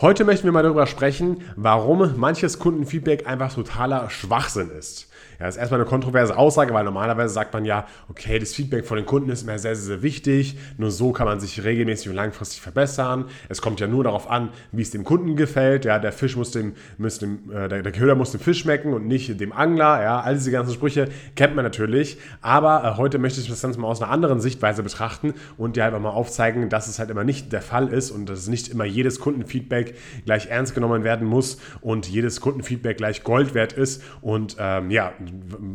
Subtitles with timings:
[0.00, 5.08] Heute möchten wir mal darüber sprechen, warum manches Kundenfeedback einfach totaler Schwachsinn ist.
[5.38, 8.84] Ja, das ist erstmal eine kontroverse Aussage, weil normalerweise sagt man ja, okay, das Feedback
[8.84, 10.58] von den Kunden ist immer sehr, sehr, sehr wichtig.
[10.78, 13.26] Nur so kann man sich regelmäßig und langfristig verbessern.
[13.48, 15.84] Es kommt ja nur darauf an, wie es dem Kunden gefällt.
[15.84, 18.92] Ja, der Fisch muss dem, muss dem äh, der, der Köder muss dem Fisch schmecken
[18.92, 20.02] und nicht dem Angler.
[20.02, 22.18] Ja, all diese ganzen Sprüche kennt man natürlich.
[22.40, 25.84] Aber äh, heute möchte ich das Ganze mal aus einer anderen Sichtweise betrachten und dir
[25.84, 28.84] einfach mal aufzeigen, dass es halt immer nicht der Fall ist und dass nicht immer
[28.84, 29.87] jedes Kundenfeedback
[30.24, 34.02] gleich ernst genommen werden muss und jedes Kundenfeedback gleich Gold wert ist.
[34.20, 35.12] Und ähm, ja,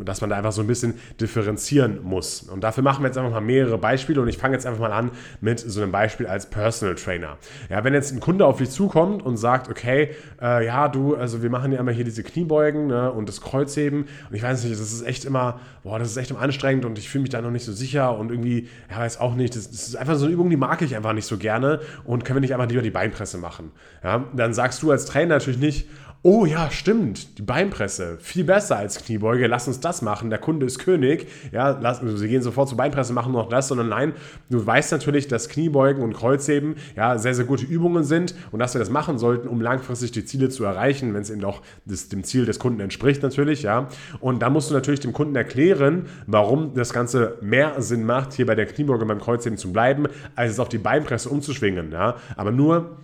[0.03, 2.43] dass man da einfach so ein bisschen differenzieren muss.
[2.43, 4.91] Und dafür machen wir jetzt einfach mal mehrere Beispiele und ich fange jetzt einfach mal
[4.91, 7.38] an mit so einem Beispiel als Personal Trainer.
[7.69, 11.43] Ja, wenn jetzt ein Kunde auf dich zukommt und sagt, okay, äh, ja, du, also
[11.43, 14.73] wir machen ja immer hier diese Kniebeugen ne, und das Kreuzheben und ich weiß nicht,
[14.73, 17.41] das ist echt immer, boah, das ist echt immer anstrengend und ich fühle mich da
[17.41, 20.25] noch nicht so sicher und irgendwie, ja, weiß auch nicht, das, das ist einfach so
[20.25, 22.81] eine Übung, die mag ich einfach nicht so gerne und können wir nicht einfach lieber
[22.81, 23.71] die Beinpresse machen.
[24.03, 25.88] Ja, dann sagst du als Trainer natürlich nicht,
[26.25, 27.38] Oh ja, stimmt.
[27.38, 28.17] Die Beinpresse.
[28.22, 29.45] Viel besser als Kniebeuge.
[29.47, 30.30] Lass uns das machen.
[30.30, 31.27] Der Kunde ist König.
[31.52, 34.14] Ja, lass, also sie gehen sofort zur Beinpresse, machen noch das, sondern nein,
[34.50, 38.73] du weißt natürlich, dass Kniebeugen und Kreuzheben ja sehr, sehr gute Übungen sind und dass
[38.73, 42.08] wir das machen sollten, um langfristig die Ziele zu erreichen, wenn es eben auch das,
[42.08, 43.89] dem Ziel des Kunden entspricht, natürlich, ja.
[44.22, 48.45] Und da musst du natürlich dem Kunden erklären, warum das Ganze mehr Sinn macht, hier
[48.45, 52.16] bei der Kniebeuge beim Kreuzheben zu bleiben, als es auf die Beinpresse umzuschwingen, ja.
[52.38, 52.95] Aber nur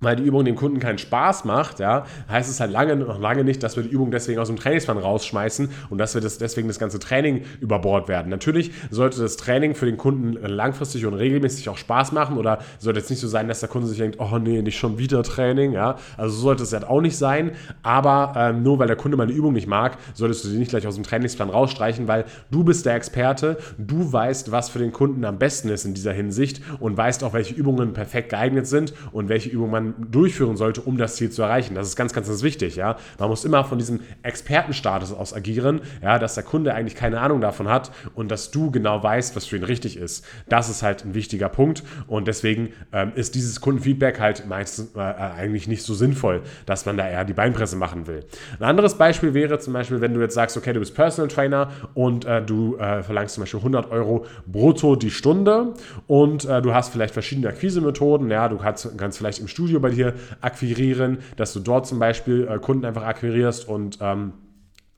[0.00, 3.44] weil die Übung dem Kunden keinen Spaß macht, ja, heißt es halt lange noch lange
[3.44, 6.68] nicht, dass wir die Übung deswegen aus dem Trainingsplan rausschmeißen und dass wir das deswegen
[6.68, 8.28] das ganze Training über Bord werden.
[8.28, 13.00] Natürlich sollte das Training für den Kunden langfristig und regelmäßig auch Spaß machen oder sollte
[13.00, 15.72] jetzt nicht so sein, dass der Kunde sich denkt, oh nee, nicht schon wieder Training,
[15.72, 15.96] ja.
[16.16, 17.52] Also so sollte es halt auch nicht sein,
[17.82, 20.86] aber ähm, nur weil der Kunde meine Übung nicht mag, solltest du sie nicht gleich
[20.86, 25.24] aus dem Trainingsplan rausstreichen, weil du bist der Experte, du weißt, was für den Kunden
[25.24, 29.28] am besten ist in dieser Hinsicht und weißt auch, welche Übungen perfekt geeignet sind und
[29.28, 31.74] welche Übungen man durchführen sollte, um das Ziel zu erreichen.
[31.74, 32.76] Das ist ganz, ganz, ganz wichtig.
[32.76, 32.96] Ja?
[33.18, 36.18] Man muss immer von diesem Expertenstatus aus agieren, ja?
[36.18, 39.56] dass der Kunde eigentlich keine Ahnung davon hat und dass du genau weißt, was für
[39.56, 40.24] ihn richtig ist.
[40.48, 45.00] Das ist halt ein wichtiger Punkt und deswegen ähm, ist dieses Kundenfeedback halt meistens äh,
[45.00, 48.24] eigentlich nicht so sinnvoll, dass man da eher die Beinpresse machen will.
[48.58, 51.70] Ein anderes Beispiel wäre zum Beispiel, wenn du jetzt sagst, okay, du bist Personal Trainer
[51.94, 55.74] und äh, du äh, verlangst zum Beispiel 100 Euro brutto die Stunde
[56.06, 58.30] und äh, du hast vielleicht verschiedene Akquisemethoden.
[58.30, 62.48] Ja, du kannst, kannst vielleicht im Studio bei dir akquirieren, dass du dort zum Beispiel
[62.48, 64.32] äh, Kunden einfach akquirierst und ähm,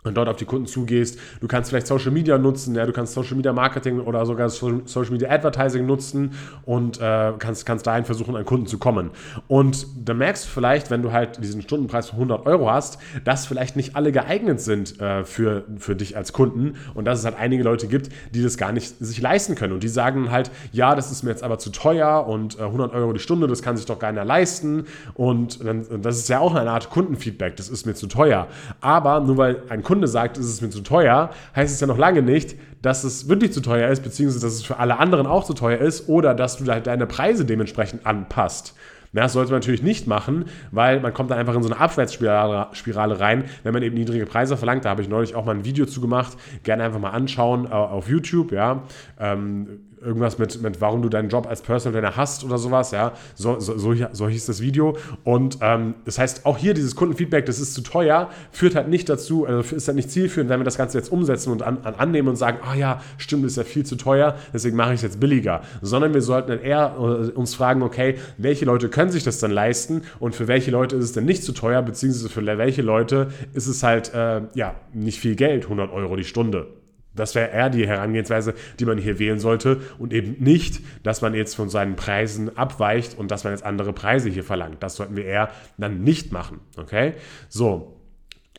[0.02, 1.18] und dort auf die Kunden zugehst.
[1.40, 5.10] Du kannst vielleicht Social Media nutzen, ja, du kannst Social Media Marketing oder sogar Social
[5.10, 6.32] Media Advertising nutzen
[6.64, 9.10] und äh, kannst, kannst dahin versuchen, an Kunden zu kommen.
[9.48, 13.46] Und da merkst du vielleicht, wenn du halt diesen Stundenpreis von 100 Euro hast, dass
[13.46, 17.36] vielleicht nicht alle geeignet sind äh, für, für dich als Kunden und dass es halt
[17.38, 20.94] einige Leute gibt, die das gar nicht sich leisten können und die sagen halt, ja,
[20.94, 23.76] das ist mir jetzt aber zu teuer und äh, 100 Euro die Stunde, das kann
[23.76, 27.86] sich doch keiner leisten und dann, das ist ja auch eine Art Kundenfeedback, das ist
[27.86, 28.48] mir zu teuer.
[28.80, 31.98] Aber nur weil ein Kunde sagt, es ist mir zu teuer, heißt es ja noch
[31.98, 35.42] lange nicht, dass es wirklich zu teuer ist, beziehungsweise dass es für alle anderen auch
[35.42, 38.76] zu teuer ist oder dass du halt deine Preise dementsprechend anpasst.
[39.12, 43.18] das sollte man natürlich nicht machen, weil man kommt dann einfach in so eine Abwärtsspirale
[43.18, 44.84] rein, wenn man eben niedrige Preise verlangt.
[44.84, 46.36] Da habe ich neulich auch mal ein Video zu gemacht.
[46.62, 48.84] Gerne einfach mal anschauen äh, auf YouTube, ja.
[49.18, 53.12] Ähm, irgendwas mit, mit warum du deinen Job als Personal Trainer hast oder sowas, ja,
[53.34, 54.96] so, so, so, so hieß das Video.
[55.24, 59.08] Und ähm, das heißt, auch hier dieses Kundenfeedback, das ist zu teuer, führt halt nicht
[59.08, 61.94] dazu, also ist halt nicht zielführend, wenn wir das Ganze jetzt umsetzen und an, an
[61.94, 64.90] annehmen und sagen, ah oh ja, stimmt, das ist ja viel zu teuer, deswegen mache
[64.90, 68.88] ich es jetzt billiger, sondern wir sollten dann eher äh, uns fragen, okay, welche Leute
[68.88, 71.82] können sich das dann leisten und für welche Leute ist es denn nicht zu teuer,
[71.82, 76.24] beziehungsweise für welche Leute ist es halt, äh, ja, nicht viel Geld, 100 Euro die
[76.24, 76.79] Stunde.
[77.14, 81.34] Das wäre eher die Herangehensweise, die man hier wählen sollte und eben nicht, dass man
[81.34, 84.82] jetzt von seinen Preisen abweicht und dass man jetzt andere Preise hier verlangt.
[84.82, 86.60] Das sollten wir eher dann nicht machen.
[86.76, 87.14] Okay?
[87.48, 87.99] So,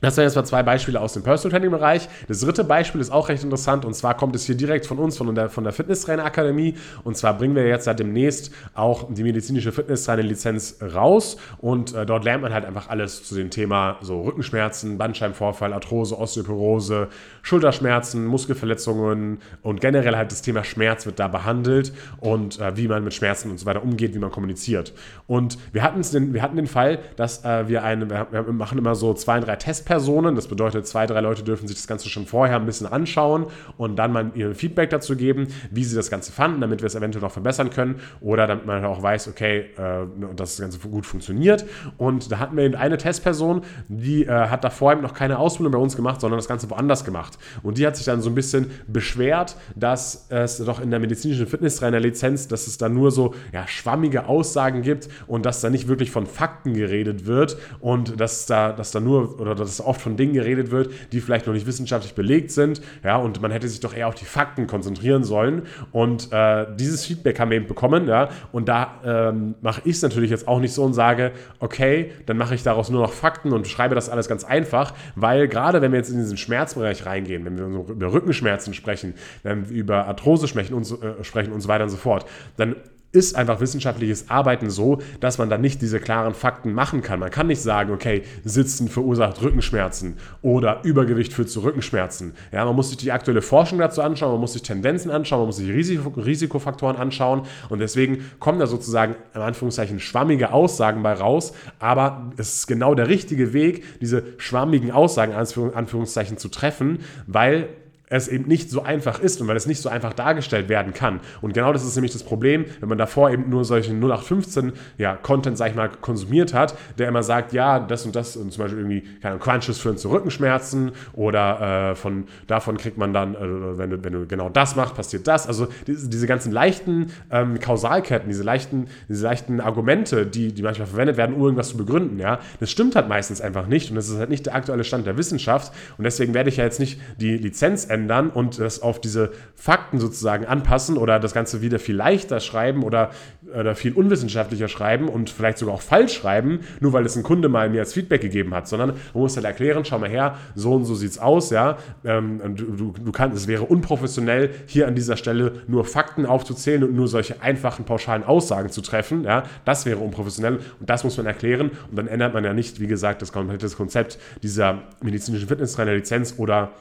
[0.01, 2.09] das sind jetzt mal zwei Beispiele aus dem Personal Training Bereich.
[2.27, 5.17] Das dritte Beispiel ist auch recht interessant und zwar kommt es hier direkt von uns,
[5.17, 6.75] von der, von der Fitnesstrainer Akademie.
[7.03, 12.05] Und zwar bringen wir jetzt seit demnächst auch die medizinische Fitnesstrainer Lizenz raus und äh,
[12.05, 17.07] dort lernt man halt einfach alles zu dem Thema so Rückenschmerzen, Bandscheibenvorfall, Arthrose, Osteoporose,
[17.43, 23.03] Schulterschmerzen, Muskelverletzungen und generell halt das Thema Schmerz wird da behandelt und äh, wie man
[23.03, 24.93] mit Schmerzen und so weiter umgeht, wie man kommuniziert.
[25.27, 28.95] Und wir hatten den, wir hatten den Fall, dass äh, wir eine, wir machen immer
[28.95, 30.35] so zwei, drei Testpläne Testpersonen.
[30.35, 33.47] Das bedeutet, zwei, drei Leute dürfen sich das Ganze schon vorher ein bisschen anschauen
[33.77, 36.95] und dann mal ihr Feedback dazu geben, wie sie das Ganze fanden, damit wir es
[36.95, 40.05] eventuell noch verbessern können oder damit man auch weiß, okay, äh,
[40.35, 41.65] dass das Ganze gut funktioniert.
[41.97, 45.73] Und da hatten wir eben eine Testperson, die äh, hat davor eben noch keine Ausbildung
[45.73, 47.37] bei uns gemacht, sondern das Ganze woanders gemacht.
[47.61, 51.47] Und die hat sich dann so ein bisschen beschwert, dass es doch in der medizinischen
[51.47, 56.11] Fitnesstrainer-Lizenz, dass es da nur so ja, schwammige Aussagen gibt und dass da nicht wirklich
[56.11, 60.71] von Fakten geredet wird und dass da, dass da nur oder oft von Dingen geredet
[60.71, 62.81] wird, die vielleicht noch nicht wissenschaftlich belegt sind.
[63.03, 65.63] Ja, und man hätte sich doch eher auf die Fakten konzentrieren sollen.
[65.91, 68.07] Und äh, dieses Feedback haben wir eben bekommen.
[68.07, 72.11] Ja, und da ähm, mache ich es natürlich jetzt auch nicht so und sage, okay,
[72.25, 75.81] dann mache ich daraus nur noch Fakten und schreibe das alles ganz einfach, weil gerade
[75.81, 79.13] wenn wir jetzt in diesen Schmerzbereich reingehen, wenn wir über Rückenschmerzen sprechen,
[79.43, 82.25] wenn wir über Arthrose sprechen und, so, äh, sprechen und so weiter und so fort,
[82.57, 82.75] dann
[83.11, 87.19] ist einfach wissenschaftliches Arbeiten so, dass man dann nicht diese klaren Fakten machen kann.
[87.19, 92.33] Man kann nicht sagen, okay, Sitzen verursacht Rückenschmerzen oder Übergewicht führt zu Rückenschmerzen.
[92.51, 95.47] Ja, man muss sich die aktuelle Forschung dazu anschauen, man muss sich Tendenzen anschauen, man
[95.47, 101.13] muss sich Risiko, Risikofaktoren anschauen und deswegen kommen da sozusagen in Anführungszeichen schwammige Aussagen bei
[101.13, 106.99] raus, aber es ist genau der richtige Weg, diese schwammigen Aussagen in Anführungszeichen zu treffen,
[107.27, 107.67] weil
[108.11, 111.21] es eben nicht so einfach ist und weil es nicht so einfach dargestellt werden kann.
[111.41, 115.15] Und genau das ist nämlich das Problem, wenn man davor eben nur solchen 0815 ja,
[115.15, 118.63] Content, sag ich mal, konsumiert hat, der immer sagt, ja, das und das und zum
[118.63, 123.33] Beispiel irgendwie, keine Ahnung, Crunches führen zu Rückenschmerzen oder äh, von, davon kriegt man dann,
[123.33, 125.47] äh, wenn, du, wenn du genau das machst, passiert das.
[125.47, 130.87] Also diese, diese ganzen leichten ähm, Kausalketten, diese leichten, diese leichten Argumente, die, die manchmal
[130.87, 134.09] verwendet werden, um irgendwas zu begründen, ja, das stimmt halt meistens einfach nicht und das
[134.09, 136.99] ist halt nicht der aktuelle Stand der Wissenschaft und deswegen werde ich ja jetzt nicht
[137.17, 141.77] die Lizenz ändern, ändern und das auf diese Fakten sozusagen anpassen oder das Ganze wieder
[141.77, 143.11] viel leichter schreiben oder,
[143.57, 147.47] oder viel unwissenschaftlicher schreiben und vielleicht sogar auch falsch schreiben, nur weil es ein Kunde
[147.47, 150.73] mal mir als Feedback gegeben hat, sondern man muss halt erklären, schau mal her, so
[150.73, 154.95] und so sieht es aus, ja, ähm, du, du kannst, es wäre unprofessionell, hier an
[154.95, 159.85] dieser Stelle nur Fakten aufzuzählen und nur solche einfachen, pauschalen Aussagen zu treffen, ja, das
[159.85, 163.21] wäre unprofessionell und das muss man erklären und dann ändert man ja nicht, wie gesagt,
[163.21, 166.71] das komplette Konzept dieser medizinischen Fitnesstrainer-Lizenz oder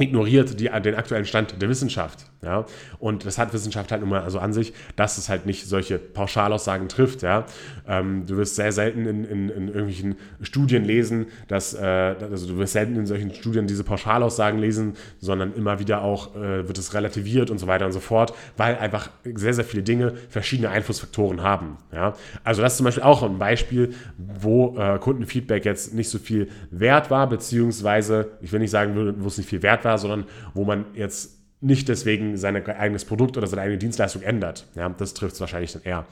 [0.00, 2.26] ignoriert die, den aktuellen Stand der Wissenschaft.
[2.42, 2.64] Ja?
[2.98, 5.98] Und das hat Wissenschaft halt nun mal also an sich, dass es halt nicht solche
[5.98, 7.22] Pauschalaussagen trifft.
[7.22, 7.44] Ja?
[7.86, 12.56] Ähm, du wirst sehr selten in, in, in irgendwelchen Studien lesen, dass, äh, also du
[12.58, 16.94] wirst selten in solchen Studien diese Pauschalaussagen lesen, sondern immer wieder auch äh, wird es
[16.94, 21.42] relativiert und so weiter und so fort, weil einfach sehr, sehr viele Dinge verschiedene Einflussfaktoren
[21.42, 21.76] haben.
[21.92, 22.14] Ja?
[22.42, 26.48] Also das ist zum Beispiel auch ein Beispiel, wo äh, Kundenfeedback jetzt nicht so viel
[26.70, 30.64] wert war, beziehungsweise, ich will nicht sagen, wo es nicht viel wert war, sondern wo
[30.64, 34.66] man jetzt nicht deswegen sein eigenes Produkt oder seine eigene Dienstleistung ändert.
[34.74, 36.06] Ja, das trifft es wahrscheinlich dann eher.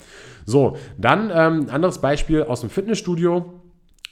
[0.45, 3.55] So, dann ähm, anderes Beispiel aus dem Fitnessstudio.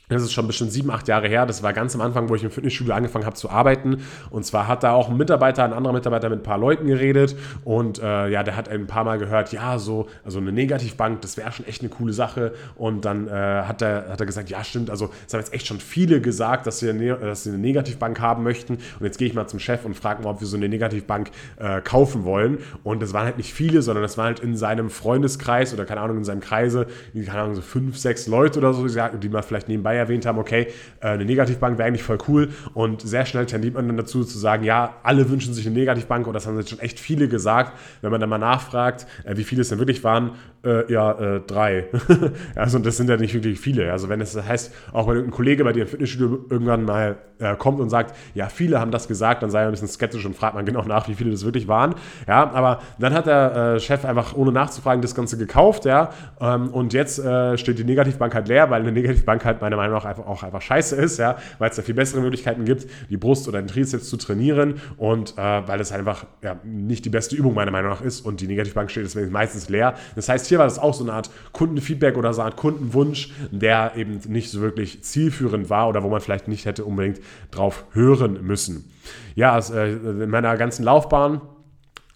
[0.08, 1.47] Das ist schon bestimmt sieben, acht Jahre her.
[1.47, 4.05] Das war ganz am Anfang, wo ich im Fitnessstudio angefangen habe zu arbeiten.
[4.31, 7.35] Und zwar hat da auch ein Mitarbeiter, ein anderer Mitarbeiter mit ein paar Leuten geredet.
[7.64, 11.37] Und äh, ja, der hat ein paar Mal gehört, ja, so also eine Negativbank, das
[11.37, 12.55] wäre schon echt eine coole Sache.
[12.76, 15.67] Und dann äh, hat, er, hat er gesagt, ja, stimmt, also es haben jetzt echt
[15.67, 18.75] schon viele gesagt, dass sie, eine, dass sie eine Negativbank haben möchten.
[18.75, 21.32] Und jetzt gehe ich mal zum Chef und frage mal, ob wir so eine Negativbank
[21.56, 22.58] äh, kaufen wollen.
[22.85, 26.00] Und das waren halt nicht viele, sondern das waren halt in seinem Freundeskreis oder keine
[26.00, 29.67] Ahnung, in seinem Kreise, keine Ahnung, so fünf, sechs Leute oder so, die mal vielleicht
[29.67, 30.69] nebenbei erwähnt haben, okay,
[31.00, 34.38] äh, eine Negativbank wäre eigentlich voll cool und sehr schnell tendiert man dann dazu zu
[34.38, 37.72] sagen, ja, alle wünschen sich eine Negativbank und das haben jetzt schon echt viele gesagt.
[38.00, 40.32] Wenn man dann mal nachfragt, äh, wie viele es denn wirklich waren,
[40.66, 41.87] äh, ja, äh, drei.
[42.56, 43.93] also das sind ja nicht wirklich viele.
[43.93, 47.16] Also wenn es das heißt, auch wenn ein Kollege bei dir im Fitnessstudio irgendwann mal
[47.38, 50.25] äh, kommt und sagt, ja, viele haben das gesagt, dann sei er ein bisschen skeptisch
[50.26, 51.94] und fragt man genau nach, wie viele das wirklich waren.
[52.26, 56.10] Ja, aber dann hat der äh, Chef einfach ohne nachzufragen das Ganze gekauft, ja,
[56.40, 60.05] ähm, und jetzt steht die Negativbank halt leer, weil eine Negativbank halt meiner Meinung nach
[60.05, 63.48] einfach, auch einfach scheiße ist, ja, weil es da viel bessere Möglichkeiten gibt, die Brust
[63.48, 67.55] oder den Trizeps zu trainieren und äh, weil es einfach ja, nicht die beste Übung
[67.55, 69.94] meiner Meinung nach ist und die Negativbank steht deswegen meistens leer.
[70.14, 73.32] Das heißt, hier war das auch so eine Art Kundenfeedback oder so eine Art Kundenwunsch,
[73.50, 77.84] der eben nicht so wirklich zielführend war oder wo man vielleicht nicht hätte unbedingt drauf
[77.93, 78.90] hören müssen.
[79.34, 81.40] Ja, also, in meiner ganzen Laufbahn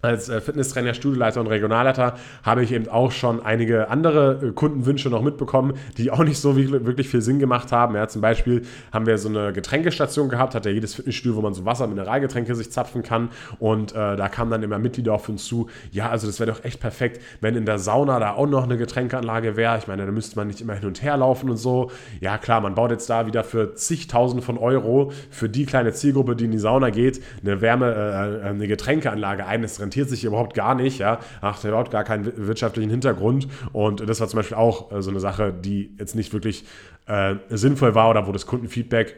[0.02, 5.11] als äh, Fitnesstrainer, Studioleiter und Regionalleiter habe ich eben auch schon einige andere äh, Kundenwünsche
[5.11, 7.95] noch mitbekommen, die auch nicht so wirklich viel Sinn gemacht haben.
[7.95, 11.54] Ja, zum Beispiel haben wir so eine Getränkestation gehabt, hat ja jedes Fitnessstudio, wo man
[11.54, 13.28] so Wasser, Mineralgetränke sich zapfen kann.
[13.59, 16.64] Und äh, da kamen dann immer Mitglieder auf uns zu, ja, also das wäre doch
[16.64, 19.76] echt perfekt, wenn in der Sauna da auch noch eine Getränkeanlage wäre.
[19.78, 21.90] Ich meine, da müsste man nicht immer hin und her laufen und so.
[22.21, 26.37] Ja, klar, man baut jetzt da wieder für zigtausend von Euro für die kleine Zielgruppe,
[26.37, 29.61] die in die Sauna geht, eine Wärme, äh, eine Getränkeanlage ein.
[29.90, 33.49] Rentiert sich überhaupt gar nicht, ja, hat überhaupt gar keinen wirtschaftlichen Hintergrund.
[33.73, 36.64] Und das war zum Beispiel auch äh, so eine Sache, die jetzt nicht wirklich
[37.06, 39.16] äh, sinnvoll war oder wo das Kundenfeedback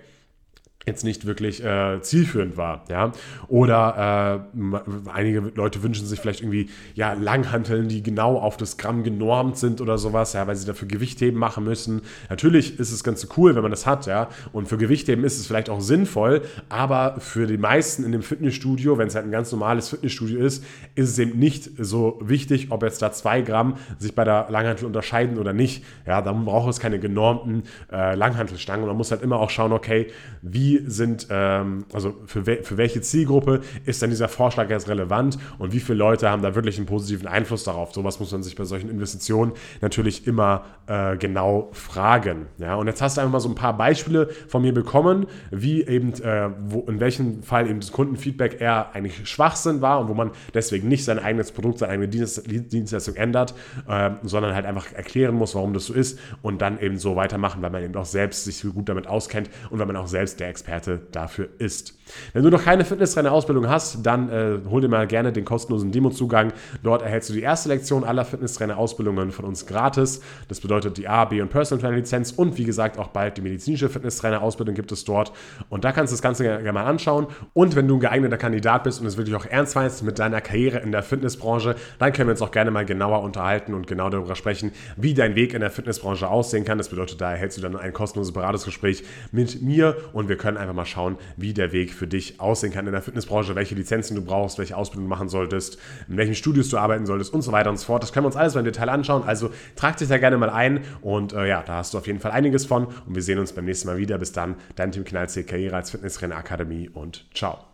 [0.87, 3.13] jetzt nicht wirklich äh, zielführend war, ja.
[3.49, 9.05] Oder äh, einige Leute wünschen sich vielleicht irgendwie ja Langhanteln, die genau auf das Gramm
[9.05, 12.03] genormt sind oder sowas, ja, weil sie dafür Gewichtheben machen müssen.
[12.31, 14.29] Natürlich ist es ganz cool, wenn man das hat, ja.
[14.53, 18.99] Und für Gewichtheben ist es vielleicht auch sinnvoll, aber für die meisten in dem Fitnessstudio,
[18.99, 22.83] wenn es halt ein ganz normales Fitnessstudio ist, ist es eben nicht so wichtig, ob
[22.83, 25.85] jetzt da zwei Gramm sich bei der Langhantel unterscheiden oder nicht.
[26.07, 27.63] Ja, dann braucht es keine genormten
[27.93, 28.87] äh, Langhantelstangen.
[28.87, 30.09] Man muss halt immer auch schauen, okay,
[30.43, 35.39] wie sind, ähm, also für, we für welche Zielgruppe ist denn dieser Vorschlag jetzt relevant
[35.59, 37.93] und wie viele Leute haben da wirklich einen positiven Einfluss darauf?
[37.93, 42.47] Sowas muss man sich bei solchen Investitionen natürlich immer äh, genau fragen.
[42.59, 42.77] Ja?
[42.77, 46.13] Und jetzt hast du einfach mal so ein paar Beispiele von mir bekommen, wie eben,
[46.23, 50.31] äh, wo, in welchem Fall eben das Kundenfeedback eher eigentlich Schwachsinn war und wo man
[50.55, 53.55] deswegen nicht sein eigenes Produkt, seine eigene Dienst Dienstleistung ändert,
[53.89, 57.63] äh, sondern halt einfach erklären muss, warum das so ist und dann eben so weitermachen,
[57.63, 60.49] weil man eben auch selbst sich gut damit auskennt und weil man auch selbst der
[60.49, 61.99] Experte Experte dafür ist.
[62.33, 66.53] Wenn du noch keine Fitnesstrainer-Ausbildung hast, dann äh, hol dir mal gerne den kostenlosen Demo-Zugang.
[66.83, 70.21] Dort erhältst du die erste Lektion aller Fitnesstrainer-Ausbildungen von uns gratis.
[70.49, 73.41] Das bedeutet die A, B und Personal Trainer Lizenz und wie gesagt auch bald die
[73.41, 75.33] medizinische Fitnesstrainer-Ausbildung gibt es dort.
[75.69, 77.27] Und da kannst du das Ganze gerne mal anschauen.
[77.55, 80.41] Und wenn du ein geeigneter Kandidat bist und es wirklich auch ernst meinst mit deiner
[80.41, 84.11] Karriere in der Fitnessbranche, dann können wir uns auch gerne mal genauer unterhalten und genau
[84.11, 86.79] darüber sprechen, wie dein Weg in der Fitnessbranche aussehen kann.
[86.79, 90.63] Das bedeutet, da erhältst du dann ein kostenloses Beratungsgespräch mit mir und wir können können
[90.63, 94.15] einfach mal schauen, wie der Weg für dich aussehen kann in der Fitnessbranche, welche Lizenzen
[94.15, 95.79] du brauchst, welche Ausbildung du machen solltest,
[96.09, 98.03] in welchen Studios du arbeiten solltest und so weiter und so fort.
[98.03, 99.23] Das können wir uns alles mal im Detail anschauen.
[99.25, 102.21] Also trag dich da gerne mal ein und äh, ja, da hast du auf jeden
[102.21, 104.19] Fall einiges von und wir sehen uns beim nächsten Mal wieder.
[104.19, 107.72] Bis dann, dein Team Knallzee, Karriere als Fitnesstrainer Akademie und ciao.